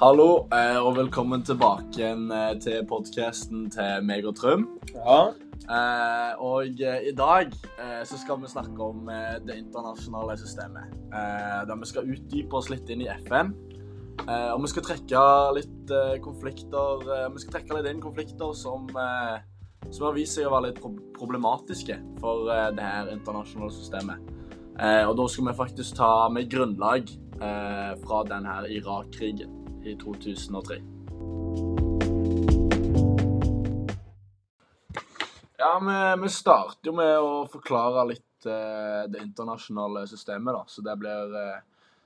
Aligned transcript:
Hallo, 0.00 0.46
eh, 0.48 0.78
og 0.80 0.94
velkommen 0.96 1.42
tilbake 1.44 2.06
eh, 2.08 2.52
til 2.64 2.86
podkasten 2.88 3.66
til 3.68 4.06
meg 4.08 4.24
og 4.24 4.32
Trym. 4.38 4.62
Ja. 4.94 5.18
Eh, 5.60 6.40
og 6.40 6.80
i 6.80 7.12
dag 7.12 7.52
så 8.08 8.16
skal 8.16 8.40
vi 8.40 8.48
snakke 8.48 8.80
om 8.80 9.10
det 9.44 9.58
internasjonale 9.58 10.38
systemet. 10.40 10.94
Der 11.12 11.76
vi 11.82 11.90
skal 11.90 12.08
utdype 12.14 12.56
oss 12.56 12.70
litt 12.72 12.88
inn 12.88 13.04
i 13.04 13.10
FN. 13.26 13.52
Og 14.24 14.64
vi 14.64 14.72
skal 14.72 14.86
trekke 14.88 15.26
litt 15.58 15.94
konflikter 16.24 17.04
Vi 17.04 17.44
skal 17.44 17.58
trekke 17.58 17.76
litt 17.76 17.92
inn 17.92 18.00
konflikter 18.00 18.56
som, 18.56 18.88
som 18.88 20.08
har 20.08 20.16
vist 20.16 20.40
seg 20.40 20.48
å 20.48 20.56
være 20.56 20.70
litt 20.70 20.82
problematiske 21.20 22.00
for 22.24 22.48
det 22.48 22.88
her 22.88 23.12
internasjonale 23.12 23.76
systemet. 23.76 24.34
Og 24.80 25.16
da 25.20 25.28
skal 25.28 25.52
vi 25.52 25.58
faktisk 25.60 26.00
ta 26.00 26.12
med 26.32 26.48
grunnlag 26.48 27.16
fra 27.36 28.26
denne 28.32 28.62
Irak-krigen 28.80 29.59
i 29.84 29.96
2003. 29.96 30.80
Ja, 35.60 35.80
vi, 35.86 36.22
vi 36.22 36.28
starter 36.28 36.88
jo 36.88 36.92
med 36.96 37.18
å 37.20 37.44
forklare 37.52 38.06
litt 38.08 38.46
eh, 38.48 39.02
det 39.12 39.20
internasjonale 39.20 40.06
systemet, 40.08 40.54
da. 40.56 40.64
Så 40.66 40.84
det 40.86 40.96
blir 41.00 41.36
eh, 41.36 41.58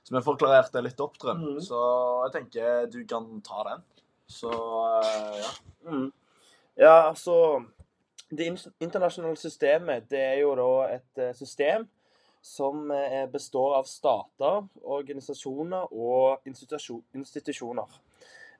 Så 0.03 0.15
vi 0.15 0.21
forklarerte 0.21 0.83
litt 0.83 0.99
opp. 0.99 1.15
Mhm. 1.23 1.61
Så 1.63 1.79
jeg 2.25 2.33
tenker 2.33 2.89
du 2.91 2.99
kan 3.07 3.29
ta 3.41 3.63
den. 3.69 3.85
Så 4.27 4.51
eh, 4.99 5.39
ja. 5.39 5.53
Mm. 5.85 6.11
Ja, 6.75 6.95
altså 7.07 7.63
Det 8.29 8.47
internasjonale 8.83 9.37
systemet 9.37 10.09
det 10.09 10.19
er 10.19 10.39
jo 10.41 10.55
da 10.57 10.69
et 10.97 11.21
eh, 11.21 11.35
system 11.37 11.85
som 12.45 12.91
eh, 12.93 13.25
består 13.31 13.79
av 13.79 13.87
stater, 13.89 14.67
organisasjoner 14.83 15.89
og 15.91 16.45
institusjoner. 16.45 17.97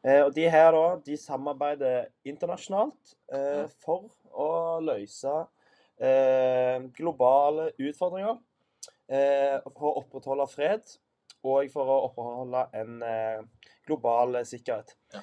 Eh, 0.02 0.24
Og 0.26 0.34
de 0.34 0.48
her 0.50 0.72
da, 0.74 0.86
de 1.06 1.18
samarbeider 1.18 2.10
internasjonalt 2.26 3.14
eh, 3.30 3.70
for 3.86 4.10
å 4.34 4.82
løse 4.82 5.38
eh, 6.02 6.82
globale 6.98 7.72
utfordringer. 7.78 8.42
Eh, 9.06 9.62
for 9.70 9.92
å 9.92 10.00
opprettholde 10.02 10.50
fred 10.50 10.96
og 11.46 11.70
for 11.70 11.86
å 11.86 12.02
opprettholde 12.08 12.64
en 12.74 13.04
global 13.86 14.40
sikkerhet. 14.50 14.96
Ja. 15.14 15.20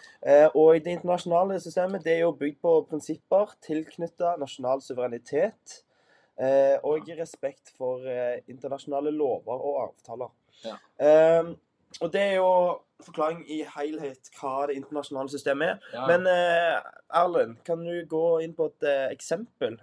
Og 0.55 0.77
det 0.85 0.93
internasjonale 0.95 1.57
systemet 1.59 2.05
det 2.07 2.13
er 2.13 2.21
jo 2.23 2.37
bygd 2.39 2.61
på 2.63 2.77
prinsipper 2.87 3.57
tilknyttet 3.67 4.39
nasjonal 4.39 4.79
suverenitet 4.87 5.81
og 6.83 7.11
respekt 7.19 7.75
for 7.77 8.07
eh, 8.09 8.41
internasjonale 8.49 9.13
lover 9.15 9.53
og 9.59 9.83
avtaler. 9.89 10.33
Ja. 10.65 10.79
Eh, 11.03 11.53
og 12.01 12.13
det 12.13 12.23
er 12.23 12.35
jo 12.39 12.51
forklaring 13.03 13.43
i 13.51 13.61
helhet 13.77 14.31
hva 14.39 14.67
det 14.71 14.79
internasjonale 14.79 15.29
systemet 15.33 15.75
er. 15.75 15.89
ja. 15.93 16.07
Men 16.09 16.29
eh, 16.31 16.93
Erlend, 17.21 17.59
kan 17.67 17.83
du 17.85 18.05
gå 18.09 18.27
inn 18.45 18.55
på 18.57 18.71
et 18.71 18.87
eh, 18.89 19.09
eksempel 19.13 19.77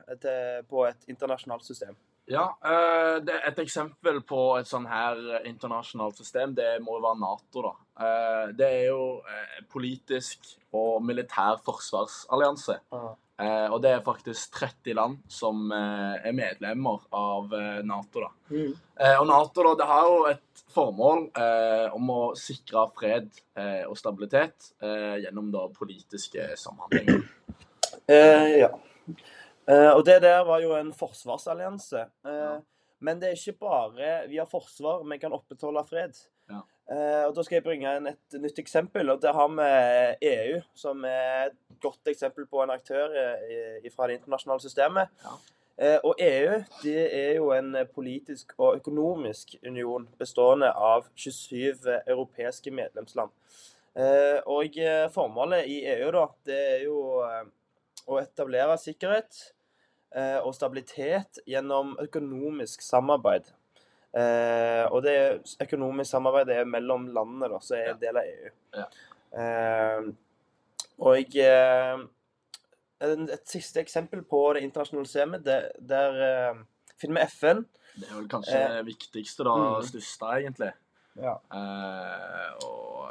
på 0.69 0.85
et 0.87 1.11
internasjonalt 1.11 1.67
system? 1.67 1.97
Ja, 2.29 2.45
eh, 2.65 3.15
det 3.25 3.39
et 3.47 3.59
eksempel 3.63 4.21
på 4.21 4.41
et 4.59 4.69
sånn 4.69 4.85
her 4.89 5.17
internasjonalt 5.49 6.19
system, 6.21 6.53
det 6.57 6.75
må 6.85 6.99
jo 6.99 7.05
være 7.07 7.21
Nato, 7.23 7.63
da. 7.65 7.71
Eh, 8.05 8.51
det 8.57 8.67
er 8.69 8.83
jo 8.91 9.01
eh, 9.25 9.55
politisk 9.71 10.51
og 10.69 11.01
militær 11.05 11.57
forsvarsallianse. 11.65 12.77
Eh, 13.39 13.67
og 13.71 13.77
det 13.81 13.93
er 13.95 14.01
faktisk 14.03 14.51
30 14.57 14.95
land 14.97 15.19
som 15.31 15.69
eh, 15.71 16.15
er 16.27 16.33
medlemmer 16.35 17.05
av 17.15 17.53
eh, 17.55 17.77
Nato, 17.87 18.25
da. 18.25 18.31
Eh, 18.99 19.15
og 19.21 19.27
Nato 19.29 19.63
da, 19.63 19.71
det 19.79 19.87
har 19.87 20.07
jo 20.09 20.17
et 20.27 20.63
formål 20.75 21.21
eh, 21.39 21.85
om 21.95 22.11
å 22.11 22.19
sikre 22.35 22.83
fred 22.99 23.29
eh, 23.55 23.85
og 23.87 23.95
stabilitet 23.97 24.73
eh, 24.83 25.21
gjennom 25.23 25.53
da 25.55 25.63
politiske 25.71 26.49
samhandlinger. 26.59 27.23
Eh, 28.11 28.57
ja. 28.65 28.73
Eh, 29.69 29.91
og 29.93 30.03
det 30.05 30.19
der 30.25 30.43
var 30.47 30.59
jo 30.65 30.75
en 30.77 30.91
forsvarsallianse. 30.97 32.07
Eh, 32.25 32.43
Ja. 32.43 32.59
Men 32.99 33.15
det 33.21 33.29
er 33.29 33.37
ikke 33.37 33.61
bare 33.63 34.07
via 34.27 34.43
forsvar 34.43 35.05
vi 35.07 35.17
kan 35.21 35.31
opprettholde 35.31 35.85
fred. 35.87 36.17
Eh, 36.89 37.23
og 37.27 37.35
Da 37.35 37.43
skal 37.45 37.59
jeg 37.59 37.65
bringe 37.67 37.91
inn 37.97 38.09
et 38.09 38.39
nytt 38.41 38.59
eksempel. 38.59 39.09
og 39.09 39.21
Det 39.21 39.33
har 39.33 39.47
vi 39.47 40.27
EU, 40.27 40.61
som 40.73 41.05
er 41.05 41.49
et 41.49 41.57
godt 41.81 42.07
eksempel 42.07 42.45
på 42.45 42.63
en 42.63 42.73
aktør 42.73 43.13
eh, 43.13 43.89
fra 43.95 44.07
det 44.07 44.19
internasjonale 44.19 44.61
systemet. 44.61 45.07
Ja. 45.23 45.35
Eh, 45.77 45.99
og 46.03 46.15
EU 46.19 46.63
det 46.83 47.03
er 47.15 47.35
jo 47.35 47.51
en 47.51 47.75
politisk 47.93 48.53
og 48.57 48.75
økonomisk 48.75 49.55
union 49.65 50.09
bestående 50.17 50.73
av 50.73 51.05
27 51.15 52.01
europeiske 52.07 52.71
medlemsland. 52.71 53.29
Og 54.45 54.75
formålet 55.11 55.65
i 55.67 55.79
EU 55.91 56.11
da, 56.11 56.27
det 56.45 56.57
er 56.73 56.83
jo 56.85 56.99
å 58.07 58.19
etablere 58.21 58.77
sikkerhet 58.79 59.39
og 60.45 60.53
stabilitet 60.55 61.41
gjennom 61.45 61.97
økonomisk 61.99 62.81
samarbeid. 62.85 63.49
Eh, 64.17 64.85
og 64.89 65.03
det 65.05 65.13
økonomiske 65.13 65.65
økonomisk 65.67 66.11
samarbeid 66.11 66.49
er 66.49 66.65
mellom 66.65 67.05
landene 67.13 67.49
da, 67.51 67.59
som 67.61 67.77
er 67.77 67.91
en 67.93 67.99
del 68.01 68.17
av 68.17 68.29
EU. 68.31 68.53
Ja. 68.79 68.87
Eh, 69.41 70.07
og 70.99 71.35
eh, 71.37 72.01
et 72.99 73.45
siste 73.47 73.83
eksempel 73.83 74.23
på 74.27 74.41
det 74.55 74.63
internasjonale 74.65 75.07
systemet, 75.07 75.45
det, 75.45 75.59
der 75.89 76.17
eh, 76.25 76.63
finner 76.99 77.21
vi 77.21 77.27
FN. 77.35 77.61
Det 77.99 78.09
er 78.09 78.15
vel 78.15 78.31
kanskje 78.31 78.57
Eh, 78.57 78.73
det 78.79 78.87
viktigste, 78.89 79.45
da, 79.45 79.55
mm. 79.55 79.85
største, 79.91 80.33
egentlig. 80.39 80.71
Ja. 81.19 81.35
Eh, 81.53 82.65
og 82.65 83.07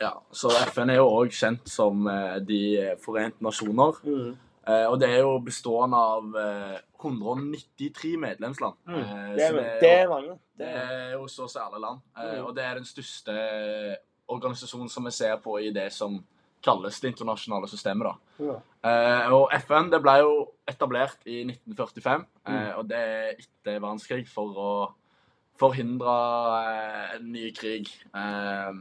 ja, 0.00 0.12
så 0.32 0.52
FN 0.70 0.92
er 0.92 1.00
jo 1.00 1.08
òg 1.12 1.32
kjent 1.36 1.68
som 1.68 2.06
De 2.48 2.60
forente 3.04 3.44
nasjoner. 3.44 3.98
Mm. 4.04 4.38
Eh, 4.68 4.86
og 4.90 4.98
det 5.00 5.08
er 5.08 5.22
jo 5.24 5.38
bestående 5.40 5.96
av 5.96 6.34
eh, 6.36 6.78
193 7.00 8.16
medlemsland. 8.20 8.74
Mm. 8.86 8.98
Eh, 9.00 9.30
Det, 9.36 9.46
er, 9.46 9.78
det 9.80 9.90
er 10.02 10.08
mange. 10.08 10.34
det 10.58 10.66
Det 10.66 10.68
er, 10.82 11.12
jo 11.14 11.26
så 11.28 11.46
særlig 11.48 11.80
land. 11.80 12.00
Eh, 12.18 12.34
Mm. 12.38 12.44
Og 12.46 12.54
det 12.56 12.64
er 12.64 12.74
den 12.74 12.84
største 12.84 13.96
organisasjonen 14.28 14.88
som 14.88 15.04
vi 15.04 15.10
ser 15.10 15.36
på 15.42 15.58
i 15.60 15.70
det 15.74 15.88
som 15.92 16.20
kalles 16.62 17.00
det 17.00 17.08
internasjonale 17.14 17.68
systemet. 17.68 18.06
da. 18.06 18.44
ja. 18.44 18.58
Eh, 18.84 19.32
og 19.32 19.48
FN 19.60 19.90
det 19.90 20.02
ble 20.02 20.18
jo 20.20 20.34
etablert 20.68 21.18
i 21.26 21.42
1945, 21.44 22.26
eh, 22.46 22.52
Mm. 22.52 22.78
og 22.78 22.88
det 22.88 22.96
er 22.98 23.30
etter 23.38 23.80
verdenskrig 23.80 24.28
for 24.28 24.54
å 24.56 24.92
forhindre 25.60 26.14
eh, 26.66 27.16
en 27.16 27.32
ny 27.32 27.50
krig. 27.52 27.88
Eh, 28.14 28.72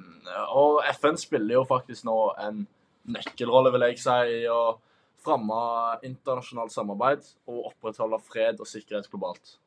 og 0.56 0.82
FN 0.94 1.18
spiller 1.18 1.56
jo 1.56 1.64
faktisk 1.64 2.04
nå 2.06 2.34
en 2.40 2.68
nøkkelrolle, 3.08 3.72
vil 3.72 3.82
jeg 3.90 4.00
si, 4.00 4.44
i 4.44 4.46
å 4.48 4.78
fremme 5.24 5.62
internasjonalt 6.08 6.74
samarbeid 6.74 7.26
og 7.50 7.72
opprettholde 7.72 8.22
fred 8.24 8.62
og 8.62 8.70
sikkerhet 8.70 9.10
globalt. 9.12 9.58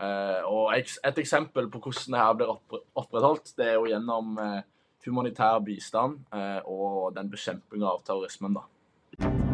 Eh, 0.00 0.42
og 0.44 0.74
et 0.76 1.18
eksempel 1.22 1.70
på 1.72 1.80
hvordan 1.80 2.16
det 2.16 2.22
her 2.22 2.36
blir 2.36 2.54
opprettholdt, 3.00 3.54
det 3.56 3.70
er 3.70 3.78
jo 3.78 3.88
gjennom 3.88 4.36
eh, 4.42 4.60
humanitær 5.06 5.62
bistand 5.64 6.20
eh, 6.34 6.60
og 6.66 7.14
den 7.16 7.32
bekjempinga 7.32 7.94
av 7.94 8.04
terrorismen, 8.04 8.60
da. 8.60 9.45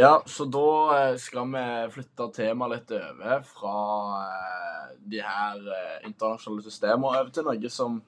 Ja, 0.00 0.22
så 0.26 0.46
da 0.48 0.68
eh, 0.96 1.16
skal 1.20 1.50
vi 1.52 1.62
flytte 1.92 2.30
temaet 2.32 2.72
litt 2.72 2.94
over 2.96 3.42
fra 3.44 3.74
eh, 4.22 4.86
de 5.12 5.20
her 5.20 5.60
eh, 5.60 5.98
internasjonale 6.08 6.64
systemene 6.64 7.10
over 7.10 7.28
til 7.34 7.44
noe 7.44 7.72
som 7.72 7.98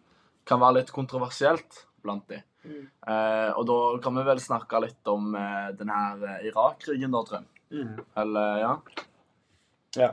kan 0.48 0.62
være 0.62 0.78
litt 0.80 0.92
kontroversielt 0.94 1.82
blant 2.02 2.24
de. 2.32 2.40
Mm. 2.64 2.86
Eh, 2.86 3.50
og 3.58 3.66
da 3.68 3.78
kan 4.02 4.16
vi 4.16 4.24
vel 4.30 4.40
snakke 4.40 4.80
litt 4.86 5.12
om 5.12 5.34
eh, 5.36 5.68
den 5.76 5.92
her 5.92 6.40
Irak-krigen, 6.48 7.12
da, 7.12 7.22
Trym. 7.28 7.46
Mm. 7.72 8.00
Eller, 8.24 8.62
ja? 8.62 10.12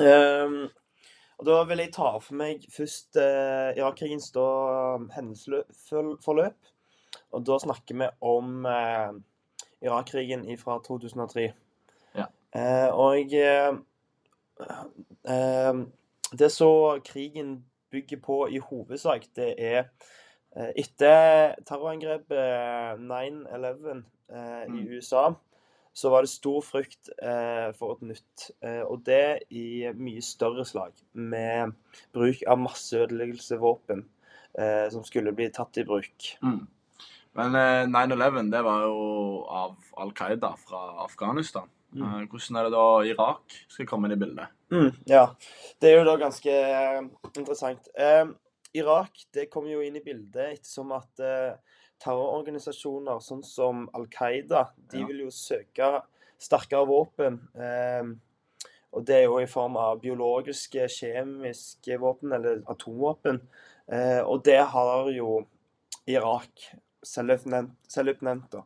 Ehm, 0.00 0.62
og 1.38 1.46
Da 1.48 1.58
vil 1.68 1.82
jeg 1.82 1.92
ta 1.96 2.12
for 2.20 2.36
meg 2.38 2.64
først 2.72 3.16
uh, 3.20 3.72
Irak-krigens 3.76 4.30
da, 4.36 4.46
hendelsesforløp. 5.16 6.72
Og 7.34 7.46
da 7.46 7.56
snakker 7.62 7.98
vi 7.98 8.08
om 8.22 8.66
eh, 8.68 9.14
Irak-krigen 9.82 10.58
fra 10.58 10.78
2003. 10.86 11.52
Ja. 12.14 12.26
Eh, 12.54 12.90
og 12.94 13.34
eh, 13.34 13.74
eh, 15.28 15.74
det 16.38 16.52
som 16.52 17.00
krigen 17.04 17.64
bygger 17.90 18.20
på 18.22 18.46
i 18.50 18.58
hovedsak, 18.58 19.26
det 19.36 19.54
er 19.58 19.84
etter 20.78 21.56
terrorangrepet 21.66 23.00
9-11 23.00 24.04
eh, 24.30 24.64
i 24.64 24.68
Mm. 24.68 24.86
USA, 24.88 25.32
så 25.94 26.10
var 26.10 26.22
det 26.22 26.30
stor 26.30 26.60
frykt 26.62 27.10
eh, 27.22 27.74
for 27.74 27.94
et 27.94 28.02
nytt. 28.02 28.50
Eh, 28.62 28.82
og 28.82 29.02
det 29.06 29.38
i 29.50 29.90
mye 29.94 30.22
større 30.22 30.64
slag, 30.64 30.92
med 31.12 31.72
bruk 32.12 32.42
av 32.46 32.58
masseødeleggelsesvåpen 32.58 34.04
eh, 34.58 34.90
som 34.90 35.04
skulle 35.04 35.32
bli 35.32 35.48
tatt 35.54 35.78
i 35.78 35.84
bruk. 35.84 36.30
Mm. 36.42 36.66
Men 37.34 37.54
eh, 37.58 37.84
9-11 37.90 38.50
det 38.52 38.60
var 38.64 38.84
jo 38.86 39.44
av 39.50 39.76
Al 39.98 40.12
Qaida 40.14 40.52
fra 40.60 40.82
Afghanistan. 41.04 41.66
Mm. 41.94 42.02
Eh, 42.06 42.26
Hvordan 42.30 42.58
er 42.60 42.68
det 42.68 42.74
da 42.76 42.84
Irak 43.10 43.56
skal 43.70 43.88
komme 43.90 44.08
inn 44.08 44.16
i 44.16 44.20
bildet? 44.20 44.52
Mm, 44.74 44.90
ja. 45.10 45.24
Det 45.80 45.90
er 45.90 45.98
jo 46.00 46.06
da 46.08 46.16
ganske 46.22 46.50
eh, 46.54 47.00
interessant. 47.34 47.88
Irak 48.74 49.20
det 49.34 49.48
kommer 49.52 49.70
jo 49.70 49.82
inn 49.86 49.96
i 49.98 50.02
bildet 50.02 50.56
ettersom 50.58 50.90
at 50.96 51.22
eh, 51.22 51.54
terrororganisasjoner 52.02 53.20
sånn 53.22 53.42
som 53.46 53.84
Al 53.94 54.06
Qaida 54.10 54.68
de 54.90 55.02
Ja. 55.02 55.06
vil 55.10 55.24
jo 55.26 55.30
søke 55.34 55.92
sterkere 56.42 56.86
våpen. 56.90 57.38
Og 58.94 59.02
det 59.06 59.14
er 59.16 59.22
jo 59.26 59.38
i 59.42 59.46
form 59.50 59.76
av 59.80 60.00
biologiske, 60.02 60.84
kjemiske 60.90 61.96
våpen, 62.02 62.34
eller 62.36 62.60
atomvåpen. 62.70 63.40
Eh, 63.90 64.20
og 64.22 64.42
det 64.46 64.60
har 64.70 65.08
jo 65.14 65.40
Irak 66.06 66.66
selvoppnevnt, 67.08 67.76
selvoppnevnt 67.90 68.48
da. 68.52 68.64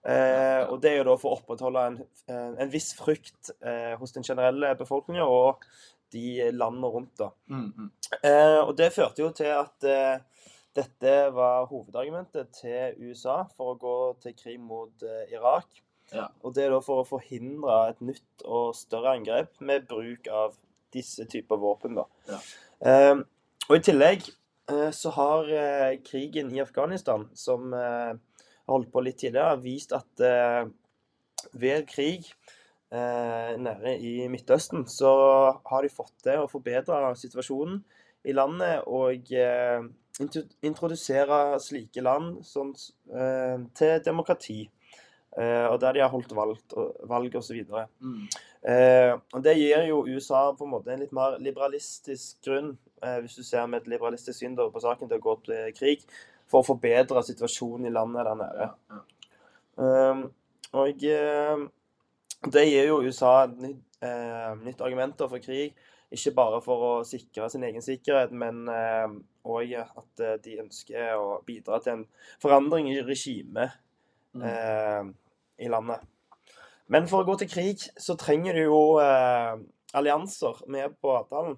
Eh, 0.00 0.62
og 0.64 0.78
det 0.80 0.94
er 0.94 1.00
jo 1.02 1.08
da 1.10 1.16
for 1.20 1.34
å 1.34 1.38
opprettholde 1.42 1.80
en, 1.90 1.96
en, 2.32 2.70
viss 2.72 2.94
frykt 2.96 3.50
eh, 3.60 3.92
hos 4.00 4.14
den 4.16 4.24
generelle 4.24 4.72
befolkninga 4.78 5.26
og 5.28 5.66
de 6.14 6.48
landene 6.56 6.88
rundt. 6.88 7.12
da. 7.20 7.28
Mm, 7.52 7.68
mm. 7.76 7.90
Eh, 8.22 8.60
og 8.62 8.72
det 8.78 8.92
førte 8.94 9.22
jo 9.22 9.28
til 9.36 9.52
at 9.52 9.86
eh, 9.86 10.46
dette 10.76 11.14
var 11.36 11.68
hovedargumentet 11.70 12.52
til 12.62 13.10
USA 13.10 13.42
for 13.56 13.74
å 13.74 13.78
gå 13.80 13.96
til 14.24 14.36
krig 14.38 14.58
mot 14.62 15.04
eh, 15.04 15.34
Irak. 15.34 15.68
Ja. 16.14 16.26
Og 16.42 16.56
det 16.56 16.64
er 16.64 16.74
da 16.74 16.80
for 16.82 17.02
å 17.02 17.06
forhindre 17.06 17.82
et 17.92 18.00
nytt 18.02 18.44
og 18.46 18.72
større 18.78 19.14
angrep 19.18 19.60
med 19.62 19.86
bruk 19.90 20.26
av 20.32 20.56
disse 20.94 21.26
typer 21.30 21.60
våpen. 21.60 22.00
da. 22.00 22.06
Ja. 22.30 22.40
Eh, 22.80 23.20
og 23.68 23.76
i 23.76 23.84
tillegg 23.86 24.24
så 24.92 25.12
har 25.16 25.50
eh, 25.54 25.98
krigen 26.06 26.52
i 26.54 26.60
Afghanistan, 26.62 27.28
som 27.34 27.72
eh, 27.74 28.12
har 28.14 28.74
holdt 28.74 28.92
på 28.92 29.02
litt 29.04 29.20
tidligere, 29.22 29.60
vist 29.62 29.94
at 29.96 30.24
eh, 30.24 30.64
ved 31.52 31.86
krig 31.90 32.28
eh, 32.92 33.56
nede 33.58 33.96
i 33.98 34.28
Midtøsten, 34.32 34.86
så 34.90 35.12
har 35.70 35.86
de 35.86 35.92
fått 35.92 36.14
til 36.26 36.44
å 36.44 36.50
forbedre 36.50 37.14
situasjonen 37.18 37.80
i 38.28 38.34
landet 38.36 38.84
og 38.90 39.32
eh, 39.32 39.80
introdusere 40.66 41.58
slike 41.62 42.04
land 42.04 42.42
som, 42.44 42.74
eh, 43.14 43.56
til 43.76 44.04
demokrati. 44.04 44.60
Eh, 45.38 45.66
og 45.70 45.78
der 45.80 45.94
de 45.94 46.02
har 46.02 46.10
holdt 46.10 46.32
valg, 46.34 46.58
valg 47.06 47.34
osv. 47.38 47.62
Mm. 48.02 48.22
Eh, 48.66 49.12
og 49.14 49.44
det 49.44 49.54
gir 49.56 49.86
jo 49.86 50.02
USA 50.10 50.48
på 50.52 50.66
en 50.66 50.72
måte 50.74 50.90
en 50.92 51.04
litt 51.04 51.14
mer 51.14 51.38
liberalistisk 51.38 52.42
grunn, 52.44 52.72
eh, 52.74 52.89
hvis 53.22 53.38
du 53.38 53.42
ser 53.46 53.66
med 53.66 53.82
et 53.82 53.90
liberalistisk 53.92 54.38
syn 54.38 54.56
på 54.58 54.82
saken, 54.82 55.08
til 55.08 55.18
å 55.20 55.24
gå 55.24 55.36
til 55.46 55.74
krig 55.76 56.04
for 56.50 56.60
å 56.60 56.66
forbedre 56.66 57.22
situasjonen 57.24 57.86
i 57.86 57.94
landet 57.94 58.26
der 58.26 58.40
nede. 58.40 58.70
Um, 59.80 60.24
og 60.76 61.04
eh, 61.06 61.62
det 62.52 62.64
gir 62.66 62.90
jo 62.90 63.00
USA 63.06 63.44
et 63.44 63.54
nytt, 63.62 63.84
eh, 64.04 64.50
nytt 64.64 64.82
argumenter 64.84 65.30
for 65.30 65.42
krig. 65.42 65.76
Ikke 66.10 66.34
bare 66.34 66.58
for 66.62 66.86
å 66.86 66.92
sikre 67.06 67.46
sin 67.50 67.64
egen 67.64 67.82
sikkerhet, 67.84 68.32
men 68.34 68.64
òg 68.68 69.76
at 69.78 70.24
eh, 70.24 70.36
de 70.42 70.58
ønsker 70.64 71.14
å 71.16 71.38
bidra 71.46 71.78
til 71.80 72.00
en 72.00 72.04
forandring 72.42 72.90
i 72.92 73.00
regimet 73.06 73.78
Mm. 74.32 74.42
eh, 74.42 75.14
i 75.64 75.68
landet. 75.68 76.00
Men 76.86 77.08
for 77.10 77.22
å 77.22 77.26
gå 77.26 77.36
til 77.40 77.50
krig 77.50 77.82
så 77.98 78.16
trenger 78.18 78.54
du 78.54 78.62
jo 78.62 78.82
eh, 79.02 79.58
allianser 79.94 80.62
med 80.70 80.96
på 81.02 81.14
avtalen. 81.16 81.56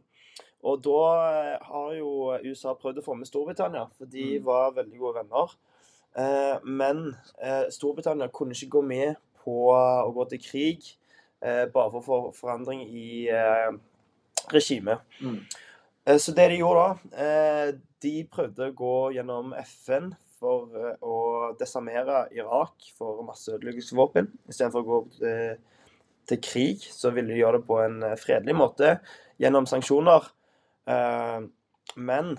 Og 0.62 0.78
da 0.84 0.98
eh, 1.26 1.58
har 1.66 1.92
jo 1.98 2.10
USA 2.44 2.74
prøvd 2.78 3.00
å 3.00 3.04
få 3.04 3.16
med 3.18 3.26
Storbritannia, 3.26 3.88
for 3.98 4.06
de 4.06 4.38
Mm. 4.38 4.44
var 4.46 4.74
veldig 4.76 4.98
gode 4.98 5.22
venner. 5.22 5.54
Eh, 6.14 6.58
men 6.64 7.16
eh, 7.42 7.64
Storbritannia 7.70 8.28
kunne 8.28 8.54
ikke 8.54 8.70
gå 8.78 8.82
med 8.86 9.16
på 9.42 9.56
å 9.74 10.12
gå 10.14 10.28
til 10.30 10.38
krig 10.38 10.92
bare 11.42 11.90
for 11.90 11.98
å 11.98 12.04
få 12.06 12.16
forandring 12.38 12.84
i 12.86 13.26
regimet. 14.52 15.00
Mm. 15.20 15.40
Så 16.18 16.30
det 16.36 16.44
de 16.52 16.58
gjorde 16.60 16.84
da, 17.10 17.72
de 18.04 18.12
prøvde 18.30 18.68
å 18.68 18.74
gå 18.78 18.92
gjennom 19.16 19.50
FN 19.58 20.12
for 20.38 20.70
å 21.02 21.16
desarmere 21.58 22.28
Irak 22.38 22.86
for 22.94 23.24
masseødeleggelsesvåpen. 23.26 24.30
Istedenfor 24.46 24.84
å 24.84 24.90
gå 24.92 25.00
til 26.30 26.38
krig, 26.46 26.86
så 26.94 27.10
ville 27.10 27.34
de 27.34 27.40
gjøre 27.42 27.58
det 27.58 27.66
på 27.66 27.80
en 27.82 27.98
fredelig 28.22 28.54
måte 28.54 29.00
gjennom 29.42 29.66
sanksjoner. 29.66 30.30
Eh, 30.86 31.40
Men 31.96 32.38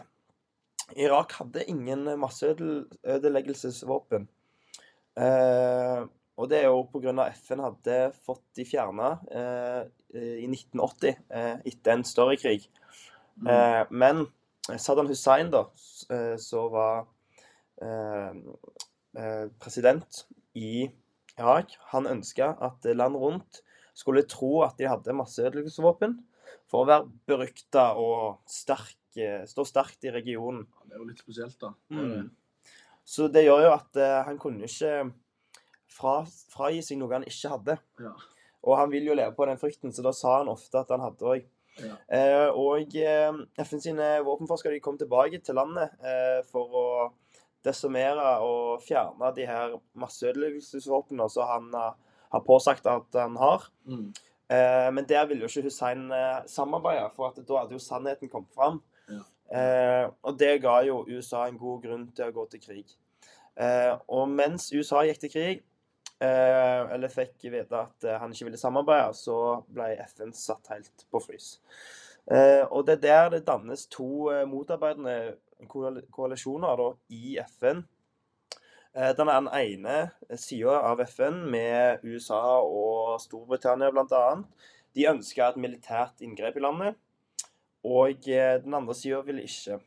Irak 0.97 1.31
hadde 1.39 1.63
ingen 1.69 2.05
masseødeleggelsesvåpen. 2.19 4.27
Eh, 5.17 6.03
Og 6.35 6.49
det 6.49 6.57
er 6.63 6.65
jo 6.65 6.79
pga. 6.89 7.27
FN 7.29 7.59
hadde 7.61 8.11
fått 8.25 8.41
de 8.57 8.63
fjerna 8.65 9.19
i 10.17 10.47
1980, 10.49 11.13
eh, 11.29 11.57
etter 11.63 11.91
en 11.93 12.03
større 12.03 12.37
krig. 12.41 12.65
Mm. 13.37 13.47
Eh, 13.47 13.85
men 13.91 14.25
Saddam 14.81 15.05
Hussein, 15.07 15.51
da, 15.51 15.67
s- 15.75 16.07
eh, 16.09 16.35
som 16.37 16.71
var 16.71 17.05
eh, 17.81 18.33
eh, 19.15 19.47
president 19.59 20.25
i 20.55 20.89
Irak, 21.37 21.77
han 21.91 22.07
ønska 22.07 22.57
at 22.59 22.83
land 22.95 23.15
rundt 23.15 23.61
skulle 23.93 24.23
tro 24.25 24.63
at 24.63 24.75
de 24.77 24.87
hadde 24.89 25.13
masseødeleggelsesvåpen 25.13 26.17
for 26.69 26.83
å 26.83 26.89
være 26.89 27.09
berykta 27.29 27.89
og 27.99 28.43
sterk, 28.49 28.97
eh, 29.17 29.43
stå 29.49 29.65
sterkt 29.67 30.07
i 30.07 30.13
regionen. 30.13 30.65
Ja, 30.67 30.87
Det 30.87 30.95
er 30.95 31.03
jo 31.03 31.09
litt 31.09 31.23
spesielt, 31.23 31.57
da. 31.61 31.73
Mm. 31.89 32.31
Så 33.03 33.27
det 33.27 33.43
gjør 33.43 33.65
jo 33.65 33.71
at 33.73 33.97
uh, 33.99 34.21
han 34.23 34.37
kunne 34.39 34.63
ikke 34.63 35.11
fra, 35.91 36.21
fragi 36.53 36.83
seg 36.85 37.01
noe 37.01 37.17
han 37.17 37.27
ikke 37.27 37.51
hadde. 37.51 37.75
Ja. 37.99 38.13
Og 38.63 38.77
han 38.79 38.93
vil 38.93 39.09
jo 39.09 39.17
leve 39.17 39.35
på 39.35 39.47
den 39.49 39.59
frykten, 39.59 39.91
så 39.91 40.05
da 40.05 40.13
sa 40.15 40.37
han 40.39 40.51
ofte 40.51 40.79
at 40.79 40.93
han 40.93 41.03
hadde 41.03 41.27
òg. 41.27 41.43
Ja. 41.81 41.95
Eh, 42.07 42.49
og 42.53 42.95
eh, 43.01 43.33
FN 43.65 43.81
sine 43.81 44.09
våpenforskere 44.25 44.75
de 44.75 44.83
kom 44.83 44.97
tilbake 44.99 45.39
til 45.41 45.57
landet 45.57 45.95
eh, 46.05 46.39
for 46.51 46.77
å 46.77 46.85
desarmere 47.65 48.35
og 48.45 48.83
fjerne 48.83 49.31
de 49.35 49.47
her 49.47 49.73
masseødeleggelsesvåpnene 49.97 51.29
som 51.31 51.47
han 51.49 51.69
har 51.73 52.43
påsagt 52.45 52.87
at 52.91 53.17
han 53.17 53.37
har. 53.39 53.69
Mm. 53.87 54.11
Eh, 54.49 54.89
men 54.93 55.05
der 55.09 55.25
ville 55.25 55.45
jo 55.45 55.47
ikke 55.49 55.69
Hussein 55.69 56.09
eh, 56.11 56.41
samarbeide, 56.51 57.09
for 57.15 57.29
at 57.29 57.39
da 57.47 57.61
hadde 57.61 57.77
jo 57.77 57.79
sannheten 57.81 58.29
kommet 58.29 58.51
fram. 58.55 58.81
Ja. 59.09 59.21
Eh, 59.53 60.09
og 60.23 60.39
det 60.39 60.61
ga 60.63 60.79
jo 60.87 61.05
USA 61.07 61.45
en 61.47 61.57
god 61.61 61.83
grunn 61.85 62.07
til 62.15 62.27
å 62.29 62.35
gå 62.35 62.45
til 62.51 62.61
krig. 62.63 62.95
Eh, 63.55 63.93
og 64.09 64.27
mens 64.33 64.71
USA 64.73 65.03
gikk 65.07 65.19
til 65.23 65.31
krig, 65.33 65.63
eh, 66.19 66.81
eller 66.95 67.11
fikk 67.13 67.47
vite 67.53 67.79
at 67.85 68.07
han 68.19 68.33
ikke 68.33 68.49
ville 68.49 68.59
samarbeide, 68.61 69.13
så 69.17 69.37
ble 69.69 69.91
FN 70.09 70.33
satt 70.33 70.71
helt 70.73 71.05
på 71.11 71.21
frys. 71.23 71.57
Eh, 72.31 72.63
og 72.71 72.85
det 72.87 72.97
er 72.99 73.03
der 73.07 73.29
det 73.37 73.45
dannes 73.47 73.85
to 73.91 74.29
motarbeidende 74.47 75.35
koal- 75.67 76.03
koalisjoner 76.11 76.77
da, 76.79 76.91
i 77.11 77.37
FN. 77.47 77.83
Eh, 78.93 79.09
den 79.17 79.29
er 79.29 79.39
den 79.41 79.49
ene 79.57 80.37
sida 80.37 80.75
av 80.85 81.01
FN, 81.07 81.39
med 81.49 82.03
USA 82.05 82.59
og 82.61 83.15
Storbritannia 83.23 83.89
bl.a. 83.93 84.27
De 84.93 85.07
ønsker 85.09 85.47
et 85.47 85.57
militært 85.61 86.21
inngrep 86.21 86.59
i 86.59 86.61
landet, 86.61 86.99
og 87.83 88.29
eh, 88.29 88.59
den 88.61 88.77
andre 88.77 88.95
sida 88.97 89.23
ville 89.25 89.47
ikke. 89.47 89.79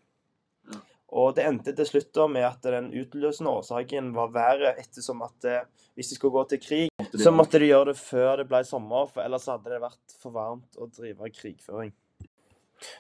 Og 1.16 1.36
det 1.36 1.44
endte 1.46 1.70
til 1.76 1.86
slutt 1.86 2.18
med 2.32 2.48
at 2.48 2.66
den 2.66 2.90
utløsende 2.98 3.52
årsaken 3.60 4.10
var 4.16 4.32
været, 4.34 4.82
ettersom 4.82 5.22
at 5.22 5.46
eh, 5.46 5.62
hvis 5.94 6.10
de 6.10 6.18
skulle 6.18 6.34
gå 6.34 6.42
til 6.50 6.64
krig, 6.64 7.06
så 7.14 7.30
måtte 7.30 7.62
de 7.62 7.70
gjøre 7.70 7.92
det 7.92 8.00
før 8.00 8.42
det 8.42 8.48
ble 8.50 8.64
sommer, 8.66 9.06
for 9.06 9.22
ellers 9.22 9.46
hadde 9.46 9.70
det 9.70 9.84
vært 9.86 10.18
for 10.18 10.34
varmt 10.34 10.82
å 10.82 10.90
drive 10.90 11.30
krigføring. 11.30 11.94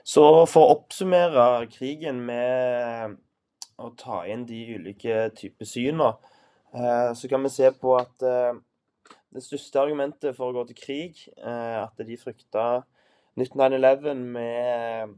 Så 0.06 0.22
for 0.48 0.62
å 0.62 0.76
oppsummere 0.78 1.66
krigen 1.74 2.22
med 2.24 3.18
å 3.76 3.90
ta 3.98 4.22
inn 4.28 4.46
de 4.48 4.62
ulike 4.76 5.26
typer 5.36 5.68
syn, 5.68 6.00
eh, 6.00 7.10
så 7.16 7.28
kan 7.28 7.44
vi 7.44 7.52
se 7.52 7.70
på 7.76 7.92
at 7.98 8.24
eh, 8.24 8.56
det 9.36 9.44
største 9.44 9.82
argumentet 9.82 10.36
for 10.36 10.50
å 10.50 10.56
gå 10.56 10.66
til 10.70 10.80
krig, 10.80 11.22
eh, 11.36 11.76
at 11.82 12.00
de 12.08 12.16
frykta 12.20 12.66
nytt 13.36 13.56
9-11 13.58 14.22
med, 14.36 15.16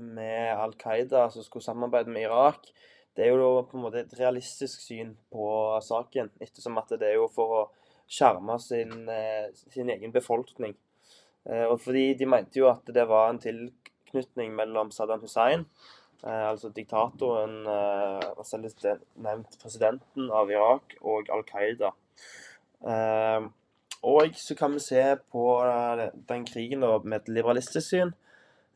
med 0.00 0.54
Al 0.56 0.72
Qaida 0.80 1.28
som 1.32 1.44
skulle 1.44 1.66
samarbeide 1.66 2.12
med 2.12 2.28
Irak, 2.30 2.70
det 3.14 3.26
er 3.26 3.34
jo 3.36 3.62
på 3.68 3.76
en 3.78 3.84
måte 3.84 4.00
et 4.02 4.14
realistisk 4.18 4.80
syn 4.82 5.12
på 5.30 5.46
saken, 5.84 6.32
ettersom 6.42 6.80
at 6.80 6.96
det 6.98 7.12
er 7.12 7.20
jo 7.20 7.28
for 7.30 7.58
å 7.60 7.66
skjerme 8.10 8.56
sin, 8.58 9.06
sin 9.54 9.92
egen 9.92 10.10
befolkning. 10.12 10.74
Og 11.70 11.76
fordi 11.84 12.08
de 12.18 12.26
mente 12.26 12.58
jo 12.58 12.66
at 12.72 12.90
det 12.90 13.04
var 13.06 13.28
en 13.30 13.38
tilknytning 13.38 14.50
mellom 14.58 14.90
Saddam 14.90 15.22
Hussein, 15.22 15.62
altså 16.22 16.70
diktatoren, 16.72 17.66
eh, 17.66 18.28
og 18.36 18.46
selv 18.46 18.70
nevnt 19.16 19.58
presidenten 19.62 20.30
av 20.30 20.50
Irak, 20.50 20.94
og 21.02 21.28
Al 21.30 21.42
Qaida. 21.44 21.90
Eh, 22.86 23.48
Og 24.04 24.34
så 24.36 24.54
kan 24.54 24.72
vi 24.74 24.80
se 24.84 25.16
på 25.32 25.44
eh, 25.64 26.10
den 26.28 26.44
krigen 26.44 26.80
da, 26.80 26.98
med 27.02 27.22
et 27.22 27.28
liberalistisk 27.28 27.88
syn. 27.88 28.10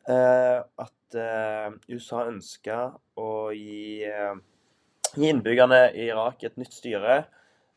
eh, 0.08 0.62
At 0.78 1.14
eh, 1.14 1.70
USA 1.92 2.24
ønska 2.30 2.94
å 3.16 3.50
gi, 3.52 4.04
eh, 4.04 4.34
gi 5.14 5.28
innbyggerne 5.28 5.92
i 5.94 6.08
Irak 6.08 6.44
et 6.44 6.56
nytt 6.56 6.72
styre. 6.72 7.26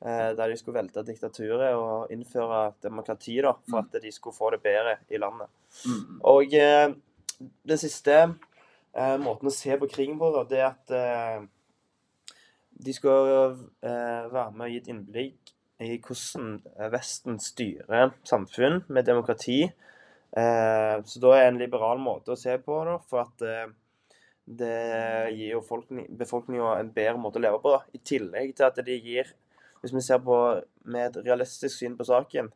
eh, 0.03 0.33
der 0.33 0.47
de 0.49 0.55
skulle 0.57 0.79
velte 0.81 1.03
diktaturet 1.05 1.75
og 1.75 2.09
innføre 2.09 2.73
demokrati 2.81 3.35
da, 3.41 3.51
for 3.69 3.81
Mm. 3.81 3.85
at 3.93 4.01
de 4.01 4.11
skulle 4.11 4.33
få 4.33 4.49
det 4.51 4.63
bedre 4.63 4.97
i 5.11 5.17
landet. 5.17 5.47
Mm. 5.85 6.21
Og 6.23 6.53
eh, 6.53 6.93
det 7.67 7.79
siste 7.79 8.35
eh, 8.97 9.17
måten 9.21 9.49
å 9.49 9.53
se 9.55 9.77
på 9.79 9.89
krigen 9.91 10.19
på, 10.21 10.31
da, 10.35 10.45
det 10.49 10.61
er 10.61 10.69
at 10.69 10.93
eh, 10.95 11.47
de 12.81 12.95
skal 12.95 13.31
eh, 13.31 14.29
være 14.31 14.51
med 14.55 14.67
og 14.67 14.73
gi 14.73 14.79
et 14.81 14.91
innblikk 14.91 15.53
i 15.81 15.97
hvordan 15.97 16.55
eh, 16.77 16.89
Vesten 16.93 17.39
styrer 17.41 18.13
samfunn 18.27 18.81
med 18.89 19.07
demokrati. 19.09 19.61
Eh, 20.31 20.95
så 21.03 21.21
da 21.23 21.35
er 21.37 21.49
en 21.49 21.59
liberal 21.61 22.01
måte 22.01 22.33
å 22.33 22.39
se 22.39 22.55
på 22.63 22.81
det, 22.87 22.97
for 23.09 23.25
at 23.25 23.45
eh, 23.45 23.67
det 24.61 24.77
gir 25.35 25.55
jo 25.55 25.61
befolkninga 26.19 26.75
en 26.79 26.91
bedre 26.93 27.19
måte 27.21 27.39
å 27.39 27.43
leve 27.45 27.61
på. 27.63 27.75
da. 27.75 27.83
I 27.95 28.01
tillegg 28.05 28.55
til 28.57 28.67
at 28.67 28.81
det 28.85 28.97
gir, 28.99 29.29
hvis 29.81 29.93
vi 29.95 30.03
ser 30.05 30.21
på 30.25 30.37
med 30.83 31.09
et 31.09 31.21
realistisk 31.25 31.77
syn 31.77 31.97
på 31.97 32.07
saken, 32.07 32.51